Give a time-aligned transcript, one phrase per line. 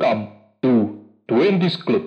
[0.00, 0.32] Welcome
[0.64, 0.96] to
[1.28, 2.00] Twenties Club.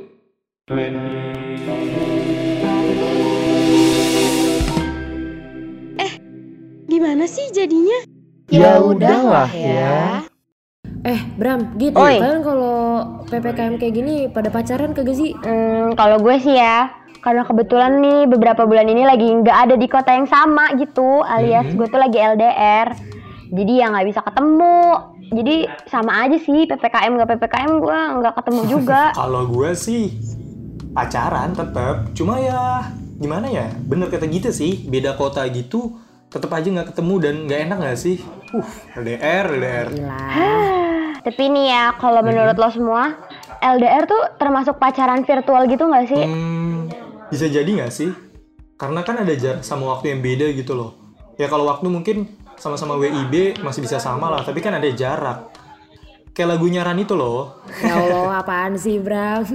[6.90, 8.02] Gimana sih jadinya?
[8.50, 10.26] Ya udahlah ya.
[11.06, 11.94] Eh, Bram, gitu.
[11.94, 12.18] Oi.
[12.18, 12.78] Kalian kalau
[13.30, 15.38] PPKM kayak gini pada pacaran kagak sih?
[15.46, 16.90] Hmm, kalau gue sih ya,
[17.22, 21.70] karena kebetulan nih beberapa bulan ini lagi nggak ada di kota yang sama gitu, alias
[21.78, 22.90] gue tuh lagi LDR.
[23.54, 24.78] Jadi ya nggak bisa ketemu.
[25.34, 29.02] Jadi sama aja sih PPKM nggak PPKM gue nggak ketemu juga.
[29.14, 30.18] Kalau gue sih
[30.94, 32.90] pacaran tetap, cuma ya
[33.22, 33.70] gimana ya?
[33.86, 35.94] Bener kata gitu sih, beda kota gitu,
[36.34, 38.18] tetap aja nggak ketemu dan nggak enak nggak sih?
[38.54, 38.66] Uh,
[38.98, 39.88] LDR, LDR.
[41.26, 43.16] Tapi nih ya, kalau menurut lo semua,
[43.64, 46.24] LDR tuh termasuk pacaran virtual gitu nggak sih?
[46.26, 46.92] Hmm,
[47.32, 48.12] bisa jadi nggak sih?
[48.76, 50.92] Karena kan ada jarak sama waktu yang beda gitu loh.
[51.40, 55.54] Ya kalau waktu mungkin sama-sama WIB masih bisa sama lah, tapi kan ada jarak.
[56.34, 57.62] Kayak lagunya Ran itu loh.
[57.78, 59.46] Ya Allah, apaan sih, Bram?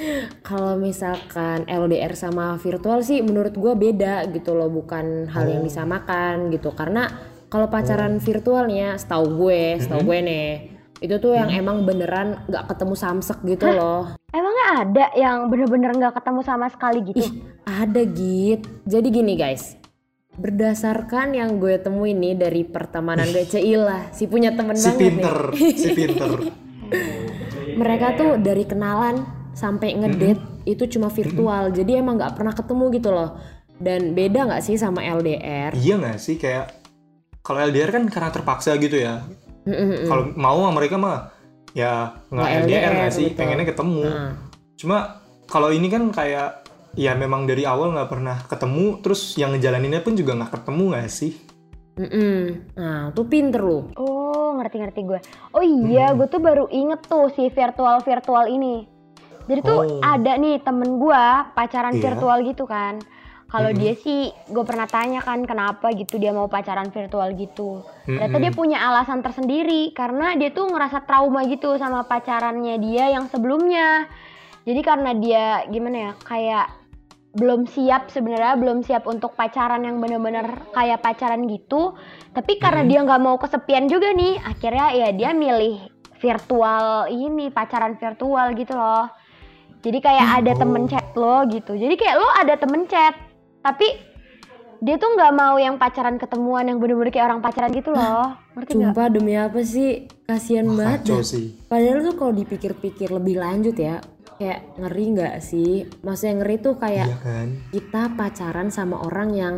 [0.46, 6.54] kalau misalkan LDR sama virtual sih menurut gua beda gitu loh, bukan hal yang disamakan
[6.54, 6.70] gitu.
[6.78, 7.10] Karena
[7.50, 10.50] kalau pacaran virtualnya, setahu gue, setahu gue nih,
[11.00, 14.12] itu tuh yang emang beneran nggak ketemu samsek gitu loh.
[14.28, 17.24] Emangnya ada yang bener-bener nggak ketemu sama sekali gitu?
[17.24, 17.30] Ih,
[17.64, 18.68] ada git.
[18.84, 19.77] Jadi gini guys,
[20.38, 25.36] berdasarkan yang gue temuin nih dari pertemanan gue Ceilah, si punya temen Si banget pinter,
[25.50, 25.74] nih.
[25.74, 26.30] si pinter.
[27.74, 33.10] Mereka tuh dari kenalan sampai ngedate itu cuma virtual, jadi emang nggak pernah ketemu gitu
[33.10, 33.30] loh.
[33.78, 35.74] Dan beda nggak sih sama LDR?
[35.74, 36.74] Iya nggak sih kayak
[37.42, 39.22] kalau LDR kan karena terpaksa gitu ya.
[39.66, 40.06] Mm-mm-mm.
[40.06, 41.30] Kalau mau sama mereka mah
[41.74, 43.38] ya nggak LDR LDR, nggak sih, betul.
[43.42, 44.02] pengennya ketemu.
[44.06, 44.32] Nah,
[44.78, 44.98] Cuma
[45.50, 50.14] kalau ini kan kayak ya memang dari awal nggak pernah ketemu, terus yang ngejalaninnya pun
[50.14, 51.32] juga nggak ketemu nggak sih?
[51.98, 52.38] mm-mm.
[52.78, 53.90] Nah, tuh pinter lu.
[53.98, 55.18] Oh, ngerti-ngerti gue.
[55.50, 58.86] Oh iya, gue tuh baru inget tuh si virtual-virtual ini.
[59.50, 59.98] Jadi tuh Oh.
[59.98, 61.24] ada nih temen gue
[61.58, 62.02] pacaran Iya.
[62.06, 63.02] virtual gitu kan.
[63.48, 63.78] Kalau Mhm.
[63.80, 67.80] dia sih, gue pernah tanya kan kenapa gitu dia mau pacaran virtual gitu.
[68.04, 68.44] Ternyata Mm-mm.
[68.44, 74.04] dia punya alasan tersendiri karena dia tuh ngerasa trauma gitu sama pacarannya dia yang sebelumnya.
[74.68, 76.66] Jadi karena dia gimana ya, kayak
[77.38, 81.92] belum siap sebenarnya belum siap untuk pacaran yang bener-bener kayak pacaran gitu
[82.32, 85.76] tapi karena dia nggak mau kesepian juga nih akhirnya ya dia milih
[86.18, 89.12] virtual ini pacaran virtual gitu loh
[89.84, 90.58] jadi kayak ada Oh.
[90.66, 93.14] temen chat lo gitu jadi kayak lo ada temen chat
[93.60, 93.86] tapi
[94.78, 98.78] dia tuh nggak mau yang pacaran ketemuan yang bener-bener kayak orang pacaran gitu loh ngerti
[98.78, 100.06] nggak Sumpah demi apa sih?
[100.26, 101.24] Kasian Wah, banget.
[101.26, 101.54] sih.
[101.66, 103.98] Padahal tuh kalau dipikir-pikir lebih lanjut ya,
[104.38, 105.84] kayak ngeri nggak sih?
[106.06, 107.46] Maksudnya ngeri tuh kayak Iya kan?
[107.74, 109.54] kita pacaran sama orang yang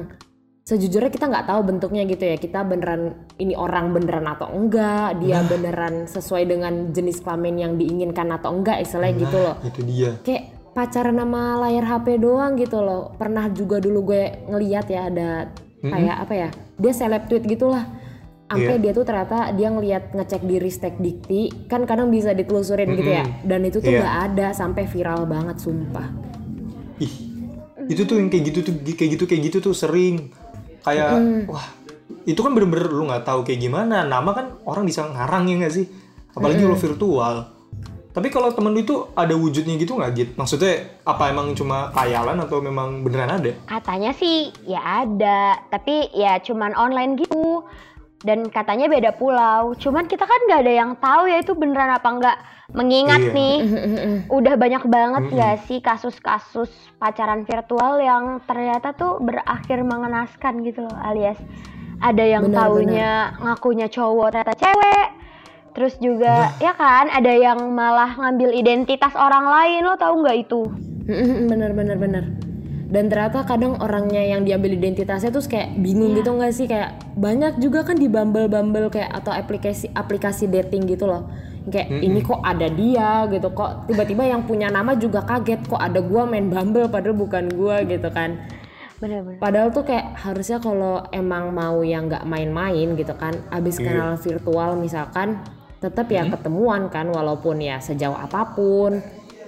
[0.65, 2.37] sejujurnya kita nggak tahu bentuknya gitu ya.
[2.41, 5.21] Kita beneran ini orang beneran atau enggak?
[5.21, 8.81] Dia beneran sesuai dengan jenis kelamin yang diinginkan atau enggak?
[8.81, 9.57] Istilahnya gitu loh.
[9.61, 10.17] Itu dia.
[10.25, 13.13] Kayak pacaran sama layar HP doang gitu loh.
[13.19, 15.51] Pernah juga dulu gue ngeliat ya ada
[15.83, 16.49] kayak apa ya?
[16.81, 18.00] Dia seleb tweet gitulah.
[18.51, 23.11] Sampai dia tuh ternyata dia ngeliat ngecek di Ristek Dikti kan kadang bisa ditelusurin gitu
[23.15, 23.23] ya.
[23.47, 24.03] Dan itu tuh Iya.
[24.03, 26.11] nggak ada sampai viral banget sumpah.
[26.99, 27.15] Ih,
[27.87, 30.35] itu tuh yang kayak gitu tuh kayak gitu kayak gitu tuh sering.
[30.83, 31.63] Kayak wah
[32.27, 34.03] itu kan bener-bener lu nggak tahu kayak gimana.
[34.03, 35.87] Nama kan orang bisa ngarang ya nggak sih?
[36.35, 37.55] Apalagi lo virtual.
[38.11, 42.43] Tapi kalau temen lu itu ada wujudnya gitu nggak gitu maksudnya apa emang cuma kayalan
[42.43, 43.55] atau memang beneran ada?
[43.71, 47.63] Katanya sih ya ada, tapi ya cuman online gitu.
[48.21, 49.73] Dan katanya beda pulau.
[49.77, 52.37] Cuman kita kan nggak ada yang tahu ya itu beneran apa enggak.
[52.71, 53.35] Mengingat Iya.
[53.35, 53.57] nih,
[54.31, 56.71] udah banyak banget nggak sih kasus-kasus
[57.03, 61.41] pacaran virtual yang ternyata tuh berakhir mengenaskan gitu loh, alias
[62.01, 63.11] ada yang Benar, taunya
[63.43, 65.07] ngakunya cowok ternyata cewek.
[65.71, 70.63] Terus juga ya kan ada yang malah ngambil identitas orang lain lo tahu nggak itu?
[71.51, 72.50] bener bener bener.
[72.91, 77.63] Dan ternyata kadang orangnya yang diambil identitasnya tuh kayak bingung gitu nggak sih kayak banyak
[77.63, 81.31] juga kan di Bumble Bumble kayak atau aplikasi aplikasi dating gitu loh.
[81.71, 86.03] Kayak ini kok ada dia gitu kok tiba-tiba yang punya nama juga kaget kok ada
[86.03, 88.43] gua main Bumble padahal bukan gua gitu kan.
[89.01, 89.39] Bener-bener.
[89.41, 94.77] Padahal tuh kayak harusnya kalau emang mau yang nggak main-main gitu kan, abis kenal virtual
[94.77, 95.41] misalkan,
[95.81, 99.01] tetap ya ketemuan kan, walaupun ya sejauh apa pun.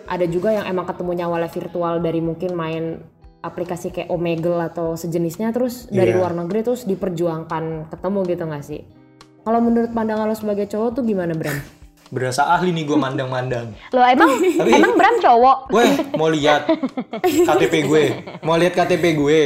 [0.09, 3.05] Ada juga yang emang ketemunya awalnya virtual dari mungkin main
[3.43, 6.19] aplikasi kayak Omegle atau sejenisnya, terus dari Iya.
[6.19, 8.81] luar negeri terus diperjuangkan ketemu gitu nggak sih?
[9.43, 11.59] Kalau menurut pandangan lo sebagai cowok tuh gimana Bram?
[12.09, 14.29] berasa ahli nih gue mandang-mandang Lo emang
[14.77, 15.73] emang Bram cowok?
[15.73, 16.69] Weh, mau lihat
[17.23, 18.05] KTP gue,
[18.43, 19.41] mau lihat KTP gue.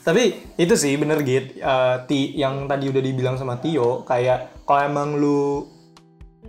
[0.00, 0.22] Tapi
[0.56, 5.08] itu sih bener git, Eh, ti yang tadi udah dibilang sama Tio, kayak kalau emang
[5.14, 5.68] lu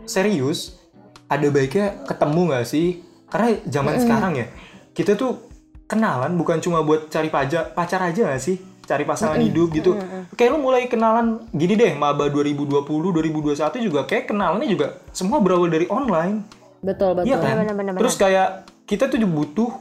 [0.04, 0.80] serius,
[1.28, 4.48] ada baiknya ketemu nggak sih karena zaman sekarang ya
[4.94, 5.44] kita tuh
[5.86, 9.98] kenalan bukan cuma buat cari paja, pacar aja gak sih cari pasangan hidup gitu
[10.38, 15.74] kayak lu mulai kenalan gini deh maba 2020 2021 juga kayak kenalannya juga semua berawal
[15.74, 16.46] dari online
[16.86, 17.66] betul betul Iya kan?
[17.66, 17.98] bener-bener.
[17.98, 19.74] Terus kayak kita tuh butuh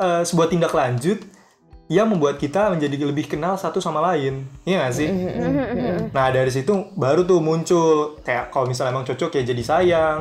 [0.00, 1.20] eh, sebuah tindak lanjut
[1.92, 4.44] yang membuat kita menjadi lebih kenal satu sama lain.
[4.64, 5.08] Iya gak sih?
[6.12, 10.20] Nah dari situ baru tuh muncul kayak kalau misalnya emang cocok ya jadi sayang.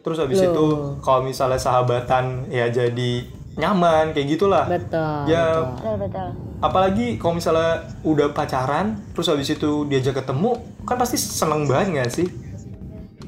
[0.00, 0.66] Terus habis itu
[1.04, 4.64] kalau misalnya sahabatan ya jadi nyaman kayak gitulah.
[4.70, 6.28] betul Ya Betul betul.
[6.58, 12.10] apalagi kalau misalnya udah pacaran terus habis itu diajak ketemu kan pasti seneng banget gak
[12.14, 12.28] sih?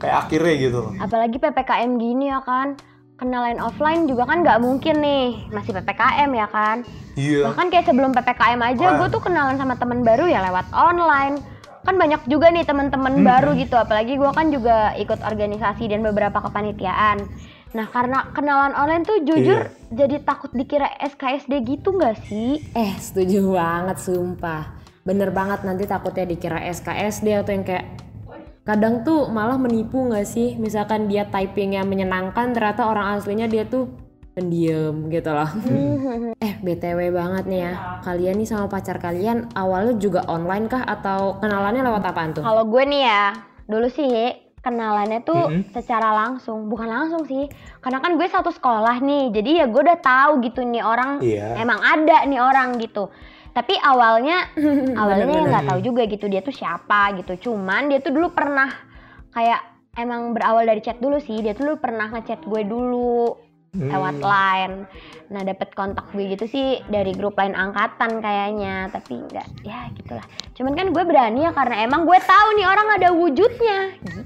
[0.01, 0.93] Kayak akhirnya gitu loh.
[0.97, 2.79] Apalagi PPKM gini ya kan.
[3.21, 5.53] Kenalan offline juga kan nggak mungkin nih.
[5.53, 6.77] Masih PPKM ya kan.
[7.21, 7.53] Iya.
[7.53, 11.37] Bahkan kayak sebelum PPKM aja gue tuh kenalan sama temen baru ya lewat online.
[11.85, 13.77] Kan banyak juga nih temen-temen baru gitu.
[13.77, 17.29] Apalagi gue kan juga ikut organisasi dan beberapa kepanitiaan.
[17.71, 22.59] Nah karena kenalan online tuh jujur jadi takut dikira SKSD gitu nggak sih?
[22.75, 24.75] Eh, setuju banget sumpah.
[25.07, 27.87] Bener banget nanti takutnya dikira SKSD atau yang kayak
[28.67, 30.59] kadang tuh malah menipu nggak sih?
[30.59, 33.87] Misalkan dia typingnya menyenangkan, ternyata orang aslinya dia tuh
[34.35, 35.51] pendiam gitu loh.
[36.39, 37.73] eh, BTW banget nih ya.
[38.03, 42.43] Kalian nih sama pacar kalian awalnya juga online kah atau kenalannya lewat apaan tuh?
[42.43, 43.25] Kalau gue nih ya,
[43.67, 44.07] dulu sih
[44.61, 45.73] kenalannya tuh Mm-mm.
[45.73, 47.49] secara langsung, bukan langsung sih.
[47.81, 51.57] Karena kan gue satu sekolah nih, jadi ya gue udah tahu gitu nih orang Iya.
[51.59, 53.09] emang ada nih orang gitu.
[53.51, 54.47] Tapi awalnya
[55.01, 57.51] awalnya ya nggak tahu juga gitu dia tuh siapa gitu.
[57.51, 58.71] Cuman dia tuh dulu pernah
[59.33, 59.61] kayak
[59.97, 61.41] emang berawal dari chat dulu sih.
[61.41, 63.35] Dia tuh dulu pernah ngechat gue dulu
[63.71, 64.77] lewat line.
[65.31, 68.87] Nah dapet kontak gue gitu sih dari grup lain angkatan kayaknya.
[68.87, 70.27] Tapi nggak ya gitulah.
[70.55, 74.21] Cuman kan gue berani ya karena emang gue tahu nih orang ada wujudnya gitu.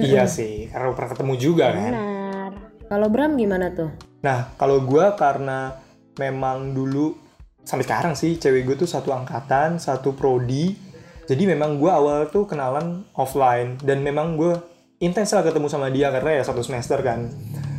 [0.00, 1.92] Iya sih, karena pernah ketemu juga kan.
[1.92, 2.52] Benar.
[2.92, 3.88] Kalau Bram gimana tuh?
[4.20, 5.80] Nah, kalau gua karena
[6.20, 7.16] memang dulu
[7.62, 10.76] sampai sekarang sih cewek gue tuh satu angkatan, satu prodi.
[11.24, 14.52] Jadi memang gua awal tuh kenalan offline dan memang gue
[15.00, 17.30] intens lah ketemu sama dia karena ya satu semester kan.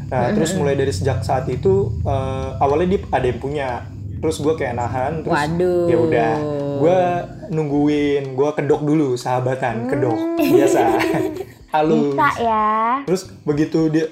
[0.10, 3.70] Nah, terus mulai dari sejak saat itu eh, awalnya dia ada yang punya.
[4.24, 5.84] Terus gue kayak nahan, terus Waduh.
[5.92, 6.32] ya udah,
[6.84, 7.00] gue
[7.56, 10.82] nungguin, gue kedok dulu sahabatan, kedok biasa,
[11.74, 12.12] halus.
[12.12, 12.68] Bisa ya.
[13.08, 14.06] Terus begitu dia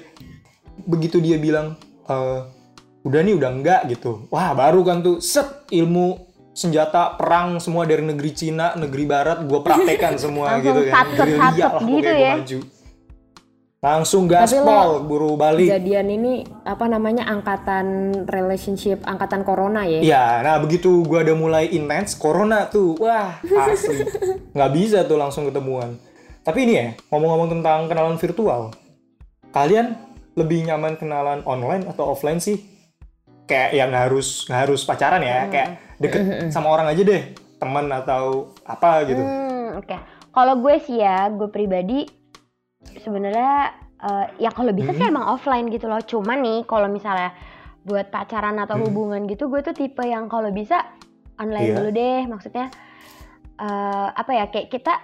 [0.88, 1.76] begitu dia bilang
[2.08, 2.40] eh,
[3.04, 4.24] udah nih udah enggak gitu.
[4.32, 9.60] Wah, baru kan tuh set ilmu senjata perang semua dari negeri Cina, negeri barat gua
[9.60, 11.06] praktekan semua gitu kan.
[11.12, 12.32] Gerilya lah gitu ya.
[12.40, 12.58] maju.
[13.82, 15.66] Langsung gaspol buru balik.
[15.66, 19.98] Kejadian ini apa namanya angkatan relationship angkatan corona ya?
[19.98, 24.06] Iya, nah begitu gua udah mulai intens, corona tuh, wah asli,
[24.54, 25.98] nggak bisa tuh langsung ketemuan.
[26.46, 28.70] Tapi ini ya, ngomong-ngomong tentang kenalan virtual,
[29.50, 29.98] kalian
[30.38, 32.62] lebih nyaman kenalan online atau offline sih?
[33.50, 37.90] Kayak yang nggak harus nggak harus pacaran ya, kayak deket sama orang aja deh, teman
[37.90, 39.26] atau apa gitu.
[39.26, 39.96] Hmm, oke.
[40.30, 42.21] Kalau gue sih ya, gue pribadi
[42.98, 46.00] sebenarnya eh, ya kalau bisa sih emang offline gitu loh.
[46.00, 47.32] Cuman nih kalau misalnya
[47.82, 50.86] buat pacaran atau hubungan gitu, gue tuh tipe yang kalau bisa
[51.36, 51.76] online Iya.
[51.78, 52.20] dulu deh.
[52.26, 52.66] Maksudnya
[53.56, 54.94] eh, apa ya kayak kita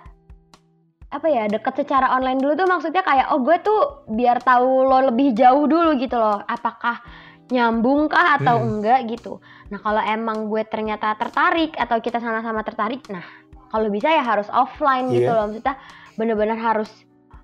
[1.09, 3.81] apa ya deket secara online dulu tuh maksudnya kayak oh gue tuh
[4.13, 6.43] biar tahu lo lebih jauh dulu gitu loh.
[6.45, 7.01] Apakah
[7.49, 8.77] nyambung kah atau Hmm.
[8.77, 9.41] enggak gitu.
[9.73, 13.25] Nah kalau emang gue ternyata tertarik atau kita sama-sama tertarik, nah
[13.73, 15.33] kalau bisa ya harus offline gitu Iya.
[15.33, 15.81] loh maksudnya
[16.21, 16.93] bener-bener harus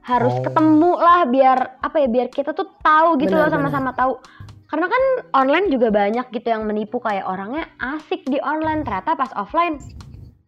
[0.04, 0.42] harus Oh.
[0.42, 4.20] ketemu lah biar apa ya biar kita tuh tahu gitu loh Benar, sama-sama tahu
[4.64, 5.02] karena kan
[5.34, 9.80] online juga banyak gitu yang menipu kayak orangnya asik di online ternyata pas offline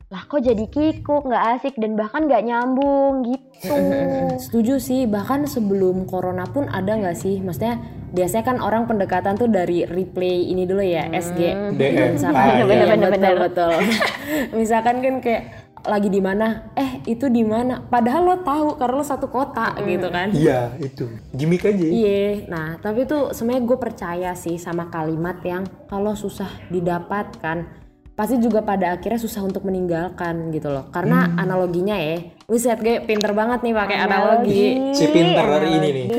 [0.07, 3.75] lah kok jadi kikuk nggak asik dan bahkan nggak nyambung gitu
[4.39, 7.41] Setuju sih, bahkan sebelum corona pun ada nggak sih?
[7.41, 7.81] Maksudnya
[8.13, 11.73] biasanya kan orang pendekatan tuh dari replay ini dulu ya, SG.
[11.73, 12.21] DM.
[12.21, 12.65] Misalkan, Ah, iya, iya.
[12.67, 13.37] betul, Bener-bener.
[13.41, 13.73] betul.
[14.61, 15.43] Misalkan kan kayak
[15.87, 17.79] lagi di mana, eh itu di mana?
[17.81, 20.35] Padahal lo tahu karena lo satu kota gitu kan.
[20.35, 21.87] Iya itu, gimmick aja.
[21.87, 28.41] Iya, nah tapi tuh sebenarnya gue percaya sih sama kalimat yang kalau susah didapatkan pasti
[28.41, 30.89] juga pada akhirnya susah untuk meninggalkan gitu loh.
[30.89, 32.17] Karena analoginya ya,
[32.49, 34.63] Wiset gue pinter banget nih pakai analogi.
[34.95, 36.07] Si pinter hari ini nih.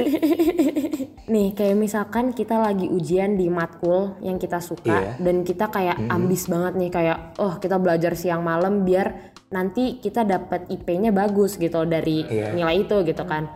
[1.27, 5.11] Nih kayak misalkan kita lagi ujian di matkul yang kita suka Iya.
[5.19, 10.27] dan kita kayak ambis banget nih kayak oh kita belajar siang malam biar nanti kita
[10.27, 12.51] dapat IP-nya bagus gitu dari Iya.
[12.51, 13.47] nilai itu gitu kan.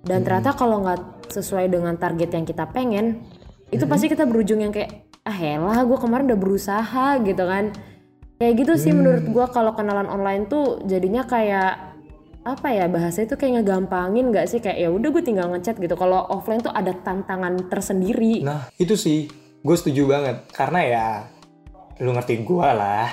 [0.00, 3.24] Dan ternyata kalau nggak sesuai dengan target yang kita pengen,
[3.68, 7.72] itu pasti kita berujung yang kayak ah elah gue kemarin udah berusaha gitu kan.
[8.40, 11.92] Kayak gitu sih menurut gue kalau kenalan online tuh jadinya kayak
[12.40, 15.92] apa ya bahasa itu kayak ngegampangin nggak sih kayak ya udah gue tinggal ngechat gitu
[15.92, 19.28] kalau offline tuh ada tantangan tersendiri Nah, itu sih
[19.60, 21.06] gue setuju banget karena ya
[22.00, 23.12] lu ngerti gue lah.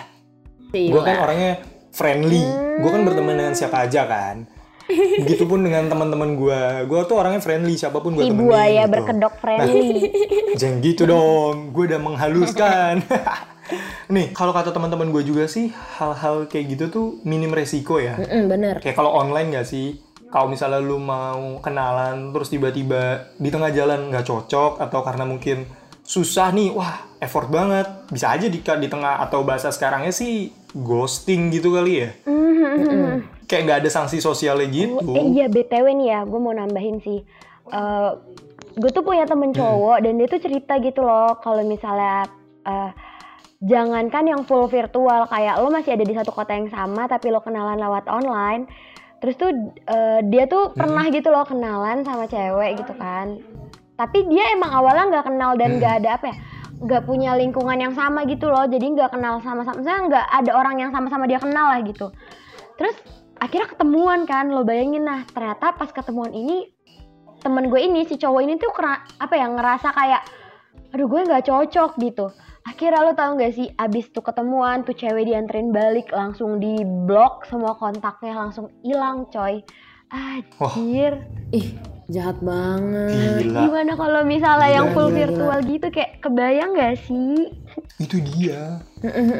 [0.71, 0.91] Iya.
[0.95, 1.59] Gue kan orangnya
[1.97, 2.45] friendly.
[2.77, 4.45] Gue kan berteman dengan siapa aja kan.
[4.87, 6.61] Begitupun dengan teman-teman gue.
[6.85, 8.39] Gue tuh orangnya friendly siapa pun gue temenin.
[8.39, 8.93] buaya gitu.
[8.93, 9.89] berkedok friendly.
[10.61, 11.73] Jangan gitu dong.
[11.73, 13.01] Gue udah menghaluskan.
[14.15, 18.15] Nih, kalau kata teman-teman gue juga sih hal-hal kayak gitu tuh minim resiko ya.
[18.15, 19.99] Mm-mm, bener Kayak kalau online gak sih?
[20.31, 25.63] Kalau misalnya lu mau kenalan terus tiba-tiba di tengah jalan nggak cocok atau karena mungkin
[26.03, 27.87] susah nih, wah effort banget.
[28.09, 32.09] Bisa aja di, di tengah atau bahasa sekarangnya sih ghosting gitu kali ya.
[33.47, 35.15] Kayak nggak ada sanksi sosialnya gitu.
[35.15, 37.23] Eh iya BTW nih ya, gue mau nambahin sih.
[37.71, 38.09] Eh
[38.77, 42.29] gue tuh punya temen cowok dan dia tuh cerita gitu loh kalau misalnya
[42.67, 42.91] eh
[43.57, 47.41] jangankan yang full virtual kayak lo masih ada di satu kota yang sama tapi lo
[47.41, 48.69] kenalan lewat online.
[49.17, 49.49] Terus tuh
[49.89, 53.41] eh, dia tuh pernah gitu loh kenalan sama cewek gitu kan.
[53.97, 56.35] Tapi dia emang awalnya nggak kenal dan nggak ada apa ya,
[56.77, 58.65] nggak punya lingkungan yang sama gitu loh.
[58.69, 62.13] Jadi nggak kenal sama-sama, misalnya nggak ada orang yang sama-sama dia kenal lah gitu.
[62.77, 62.95] Terus
[63.41, 66.69] akhirnya ketemuan kan, lo bayangin nah ternyata pas ketemuan ini
[67.41, 70.21] temen gue ini si cowok ini tuh kera, apa ya ngerasa kayak
[70.93, 72.29] aduh gue nggak cocok gitu.
[72.67, 77.47] Akhirnya lo tau gak sih abis tuh ketemuan tuh cewek dianterin balik langsung di blok
[77.47, 79.63] semua kontaknya langsung hilang coy.
[80.11, 81.23] Anjir.
[81.55, 83.67] ih jahat banget Gila.
[83.67, 87.51] Gimana kalau misalnya yang Gila, full gila, virtual gitu kayak kebayang gak sih?
[87.99, 88.79] Itu dia.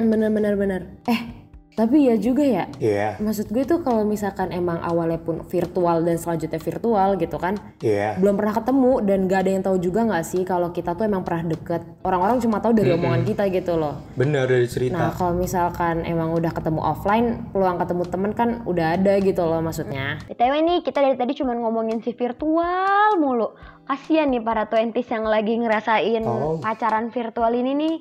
[0.07, 1.36] Bener bener bener eh
[1.77, 6.17] tapi ya juga ya Iya, maksud gue tuh kalau misalkan emang awalnya pun virtual dan
[6.17, 8.17] selanjutnya virtual gitu kan iya.
[8.17, 11.21] belum pernah ketemu dan gak ada yang tahu juga nggak sih kalau kita tuh emang
[11.21, 15.05] pernah deket orang-orang cuma tahu dari omongan kita gitu loh Bener dari nah cerita.
[15.13, 20.17] kalau misalkan emang udah ketemu offline peluang ketemu temen kan udah ada gitu loh maksudnya
[20.25, 23.53] BTW nih kita dari tadi cuma ngomongin si virtual mulu.
[23.87, 26.59] Kasian nih para twenties yang lagi ngerasain Oh.
[26.59, 27.95] pacaran virtual ini nih.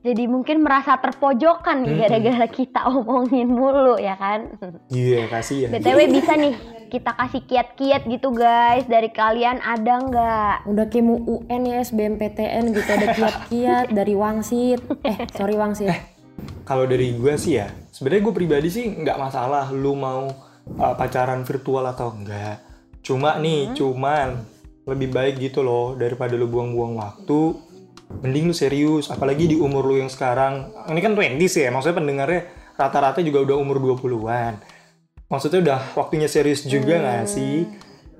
[0.00, 4.48] Jadi mungkin merasa terpojokan nih gara-gara kita omongin mulu ya kan.
[4.88, 5.68] Iya, kasih ya.
[5.76, 6.56] BTW bisa nih
[6.90, 10.54] kita kasih kiat-kiat gitu guys dari kalian ada nggak?
[10.66, 15.94] udah kayak mau UN ya SBMPTN gitu ada kiat-kiat dari Wangsit eh sorry Wangsit
[16.66, 20.32] Kalau dari gue sih ya, sebenarnya gue pribadi sih nggak masalah lu mau
[20.80, 22.62] uh, pacaran virtual atau enggak.
[23.04, 24.40] Cuma nih, cuman
[24.88, 27.58] lebih baik gitu loh daripada lu buang-buang waktu.
[28.10, 30.74] Mending lu serius, apalagi di umur lu yang sekarang.
[30.90, 32.40] Ini kan 20s ya, maksudnya pendengarnya
[32.74, 34.58] rata-rata juga udah umur 20-an.
[35.30, 37.70] Maksudnya udah waktunya serius juga nggak sih?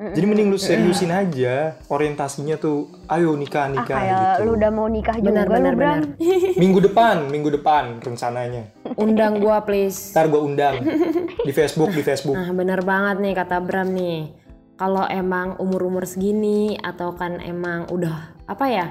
[0.00, 4.40] Jadi mending lu seriusin aja orientasinya tuh, ayo nikah Ah nikah kayak gitu.
[4.48, 5.98] lu udah mau nikah benar juga benar lu Bram.
[6.16, 8.62] benar Minggu depan, minggu depan rencananya.
[8.96, 10.80] undang gua please Ntar gue undang
[11.46, 12.32] di Facebook, di Facebook.
[12.32, 14.32] Nah bener banget nih kata Bram nih
[14.80, 18.86] Kalau emang umur-umur segini Atau kan emang udah Apa ya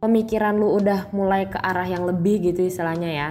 [0.00, 3.30] Pemikiran lu udah mulai ke arah yang lebih gitu istilahnya ya.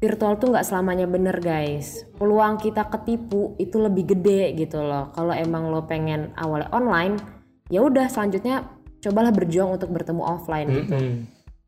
[0.00, 2.04] Virtual tuh nggak selamanya bener guys.
[2.20, 5.12] Peluang kita ketipu itu lebih gede gitu loh.
[5.16, 8.66] Kalau emang lo pengen awalnya online ya udah selanjutnya
[9.00, 10.96] cobalah berjuang untuk bertemu offline gitu.
[10.98, 11.16] Mm-mm.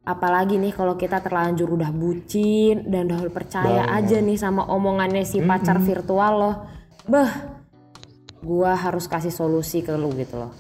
[0.03, 4.03] apalagi nih kalau kita terlanjur udah bucin dan udah percaya Banget.
[4.03, 6.57] aja nih sama omongannya si pacar virtual loh
[7.07, 7.31] bah
[8.43, 10.51] gua harus kasih solusi ke lu gitu loh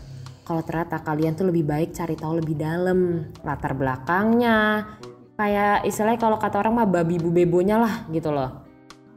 [0.43, 4.91] kalau ternyata kalian tuh lebih baik cari tahu lebih dalam latar belakangnya.
[5.39, 8.67] Kayak istilahnya kalau kata orang mah babi bu bebonya lah gitu loh.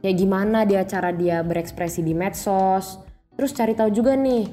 [0.02, 3.02] Kayak gimana dia cara dia berekspresi di medsos?
[3.34, 4.46] Terus cari tahu juga nih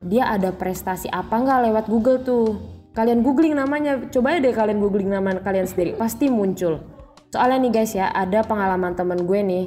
[0.00, 2.46] dia ada prestasi apa nggak lewat Google tuh?
[2.94, 6.78] Kalian googling namanya coba deh kalian googling nama kalian sendiri pasti muncul.
[7.30, 9.64] Soalnya nih guys ya ada pengalaman temen gue nih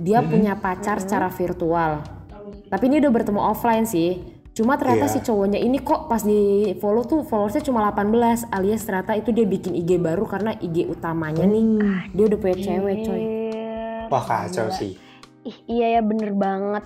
[0.00, 2.00] dia punya pacar secara virtual.
[2.68, 5.14] Tapi ini udah bertemu offline sih cuma ternyata Iya.
[5.14, 6.40] si cowoknya ini kok pas di
[6.76, 8.10] follow tuh followersnya cuma 18
[8.50, 11.78] alias ternyata itu dia bikin IG baru karena IG utamanya nih
[12.10, 13.22] dia udah punya cewek coy.
[14.08, 14.98] Wah kacau sih.
[15.44, 16.82] Ih, iya ya bener banget.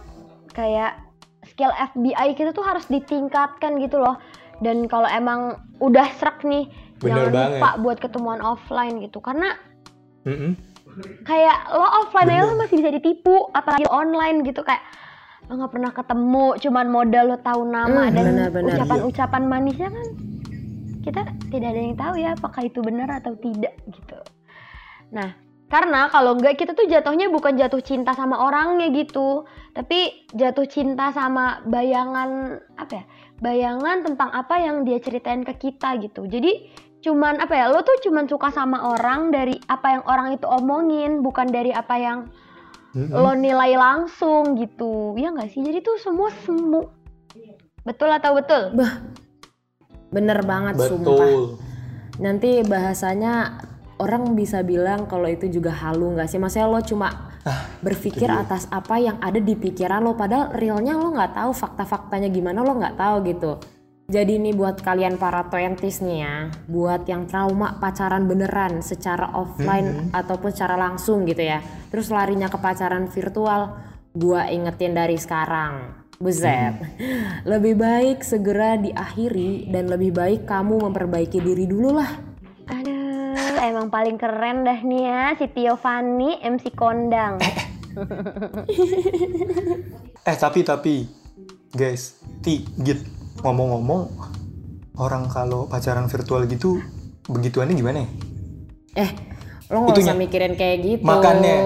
[0.52, 1.00] Kayak
[1.48, 4.20] skill FBI kita tuh harus ditingkatkan gitu loh.
[4.58, 6.68] Dan kalau emang udah serak nih,
[7.00, 7.50] Bener jangan banget.
[7.56, 9.18] lupa buat ketemuan offline gitu.
[9.18, 9.54] Karena
[10.22, 10.54] Mm-mm.
[11.24, 14.82] kayak lo offline aja lo masih bisa ditipu, apalagi online gitu kayak
[15.52, 18.72] lo nggak pernah ketemu, cuman modal lo tahu nama Hmm, dan benar-benar.
[18.80, 20.06] ucapan-ucapan manisnya kan
[21.04, 21.20] kita
[21.52, 24.16] tidak ada yang tahu ya apakah itu benar atau tidak gitu.
[25.12, 25.36] Nah,
[25.68, 29.44] karena kalau enggak kita tuh jatuhnya bukan jatuh cinta sama orangnya gitu,
[29.76, 33.04] tapi jatuh cinta sama bayangan apa ya?
[33.44, 36.24] Bayangan tentang apa yang dia ceritain ke kita gitu.
[36.24, 36.72] Jadi
[37.04, 37.68] cuman apa ya?
[37.68, 41.98] Lo tuh cuman suka sama orang dari apa yang orang itu omongin, bukan dari apa
[42.00, 42.18] yang
[42.92, 43.12] Mm-mm.
[43.12, 45.16] lo nilai langsung gitu.
[45.16, 45.60] Ya nggak sih?
[45.64, 46.88] Jadi tuh semua semu.
[47.82, 48.76] Betul atau betul?
[50.12, 51.16] Bener banget sumpah.
[51.16, 51.56] Betul.
[52.20, 53.64] Nanti bahasanya
[53.96, 56.36] orang bisa bilang kalau itu juga halu nggak sih?
[56.36, 57.32] Maksudnya lo cuma
[57.82, 58.46] berpikir itu dia.
[58.46, 62.78] atas apa yang ada di pikiran lo padahal realnya lo nggak tahu fakta-faktanya gimana lo
[62.78, 63.58] nggak tahu gitu
[64.12, 66.36] jadi nih buat kalian para twenties nih ya
[66.68, 71.64] buat yang trauma pacaran beneran secara offline ataupun secara langsung gitu ya.
[71.88, 73.72] Terus larinya ke pacaran virtual
[74.12, 75.96] gua ingetin dari sekarang.
[76.20, 76.76] Buset.
[77.50, 82.12] Lebih baik segera diakhiri dan lebih baik kamu memperbaiki diri dulu lah.
[82.70, 87.40] aduh emang paling keren dah nih ya si Tio Fani MC kondang.
[90.22, 91.02] Eh tapi tapi.
[91.74, 94.02] Guys, ti git ngomong-ngomong
[94.94, 96.78] orang kalau pacaran virtual gitu
[97.24, 98.08] begituannya gimana ya?
[98.98, 99.10] Eh,
[99.68, 100.06] lo nggak Itunya.
[100.06, 101.02] usah mikirin kayak gitu.
[101.02, 101.56] Makannya.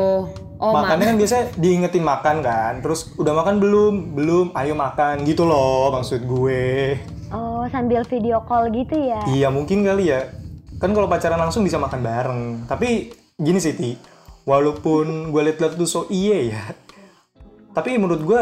[0.57, 3.95] Oh, ma- Makannya kan biasanya diingetin makan kan, terus udah makan belum?
[4.15, 6.97] Belum, ayo makan gitu loh maksud gue.
[7.29, 10.31] oh sambil video call gitu ya Iya mungkin kali ya.
[10.79, 12.41] Kan kalau pacaran langsung bisa makan bareng.
[12.65, 13.99] Tapi gini sih Ti,
[14.45, 16.63] walaupun gue liat-liat tuh so iye ya.
[17.73, 18.41] Tapi menurut gue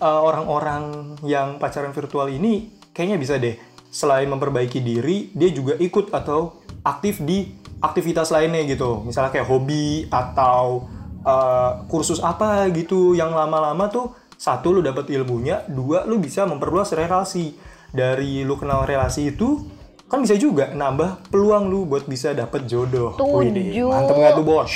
[0.00, 3.58] uh, orang-orang yang pacaran virtual ini kayaknya bisa deh.
[3.94, 7.46] Selain memperbaiki diri, dia juga ikut atau aktif di
[7.78, 9.06] aktivitas lainnya gitu.
[9.06, 10.90] Misalnya kayak hobi atau
[11.22, 16.90] uh, kursus apa gitu yang lama-lama tuh satu lu dapat ilmunya, dua lu bisa memperluas
[16.94, 17.54] relasi.
[17.94, 19.62] Dari lu kenal relasi itu
[20.04, 23.16] kan bisa juga nambah peluang lu buat bisa dapet jodoh.
[23.16, 23.88] Setuju.
[23.88, 24.72] mantep nggak tuh bos?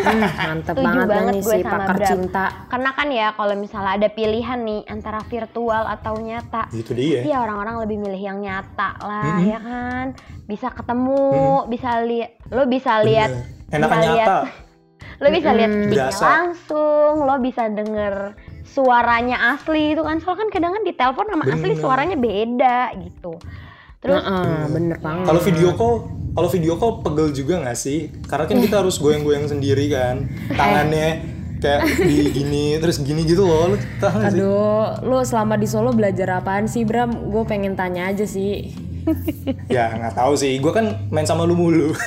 [0.00, 2.08] Hmm, mantep Setuju banget, banget nih gue si sama pakar Bram.
[2.08, 2.44] cinta.
[2.68, 7.20] karena kan ya kalau misalnya ada pilihan nih antara virtual atau nyata Itu dia.
[7.24, 9.48] Iya orang-orang lebih milih yang nyata lah Mm-mm.
[9.48, 10.06] ya kan
[10.44, 11.20] bisa ketemu
[11.66, 13.30] bisa lihat lo bisa lihat.
[13.70, 14.40] Enakan bisa lihat nyata.
[15.18, 15.82] lo bisa lihat Mm-mm.
[15.88, 16.24] fisiknya Berasa.
[16.28, 18.14] langsung lo bisa denger
[18.62, 21.82] suaranya asli itu kan soalnya kan kadang kan di telepon sama asli Bener.
[21.82, 23.34] suaranya beda gitu
[24.00, 25.24] terus Heeh, bener banget.
[25.24, 25.94] Kalau video call,
[26.30, 27.98] kalau video call pegel juga nggak sih?
[28.24, 31.08] Karena kan kita harus goyang-goyang sendiri kan, tangannya
[31.58, 34.40] kayak di gini terus gini gitu loh, lu tahu nggak sih?
[34.40, 37.28] Aduh, lo selama di Solo belajar apaan sih Bram?
[37.28, 38.72] Gue pengen tanya aja sih.
[39.68, 41.92] Ya nggak tahu sih, gue kan main sama lu mulu.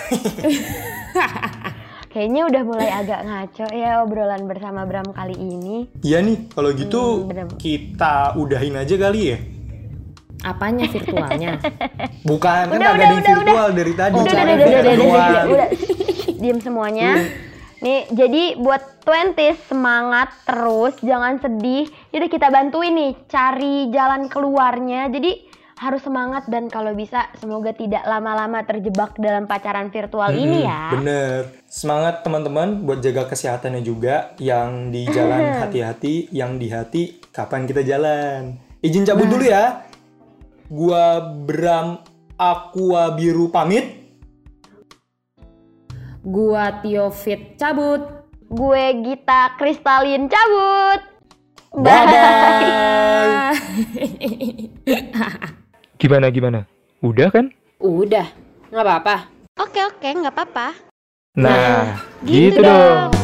[2.09, 7.25] kayaknya udah mulai agak ngaco ya obrolan bersama Bram kali ini Iya nih, kalau gitu
[7.25, 7.45] Hmm, bener.
[7.57, 9.37] kita udahin aja kali ya.
[10.43, 11.55] Apanya virtualnya?
[12.29, 14.13] Bukan, kan Udah, agak udah, ada udah, virtual dari tadi.
[14.13, 15.69] udah, udah, udah, udah, udah, udah, udah, udah.
[16.35, 17.09] Diem semuanya.
[17.79, 21.87] Nih, jadi buat 20 semangat terus, jangan sedih.
[22.11, 25.11] Jadi kita bantuin nih cari jalan keluarnya.
[25.11, 30.69] Jadi harus semangat dan kalau bisa semoga tidak lama-lama terjebak dalam pacaran virtual ini Hmm,
[30.71, 30.81] ya.
[30.95, 31.39] Bener.
[31.67, 34.31] Semangat teman-teman buat jaga kesehatannya juga.
[34.39, 38.55] Yang di jalan hati-hati, yang di hati kapan kita jalan.
[38.79, 39.83] Izin cabut dulu ya.
[40.73, 42.01] Gua Bram
[42.33, 44.09] Aqua Biru pamit.
[46.25, 48.01] Gua Tio Fit cabut.
[48.49, 51.01] Gue Gita Kristalin cabut.
[51.77, 53.53] Bye-bye.
[56.01, 56.65] Gimana gimana?
[57.05, 57.53] Udah kan?
[57.77, 58.33] Udah,
[58.73, 59.29] nggak apa-apa.
[59.61, 60.73] Oke oke nggak apa-apa.
[61.37, 63.13] Nah, gitu gitu dong.
[63.13, 63.22] dong.